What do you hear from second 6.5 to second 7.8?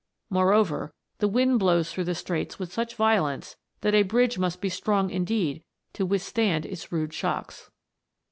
its rude shocks.